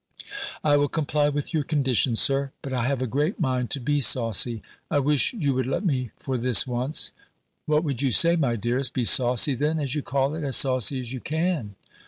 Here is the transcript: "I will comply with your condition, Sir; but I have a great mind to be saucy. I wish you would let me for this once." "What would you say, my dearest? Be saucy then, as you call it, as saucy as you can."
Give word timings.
"I 0.63 0.77
will 0.77 0.87
comply 0.89 1.29
with 1.29 1.53
your 1.53 1.63
condition, 1.63 2.15
Sir; 2.15 2.53
but 2.63 2.73
I 2.73 2.87
have 2.87 3.03
a 3.03 3.05
great 3.05 3.39
mind 3.39 3.69
to 3.69 3.79
be 3.79 3.99
saucy. 3.99 4.63
I 4.89 4.97
wish 4.97 5.31
you 5.35 5.53
would 5.53 5.67
let 5.67 5.85
me 5.85 6.09
for 6.17 6.39
this 6.39 6.65
once." 6.65 7.11
"What 7.67 7.83
would 7.83 8.01
you 8.01 8.09
say, 8.11 8.35
my 8.35 8.55
dearest? 8.55 8.95
Be 8.95 9.05
saucy 9.05 9.53
then, 9.53 9.79
as 9.79 9.93
you 9.93 10.01
call 10.01 10.33
it, 10.33 10.43
as 10.43 10.57
saucy 10.57 10.99
as 10.99 11.13
you 11.13 11.19
can." 11.19 11.75